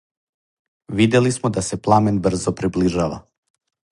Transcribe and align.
Видели 0.99 1.31
смо 1.35 1.49
да 1.59 1.65
се 1.69 1.79
пламен 1.87 2.19
брзо 2.27 2.55
приближава. 2.61 3.21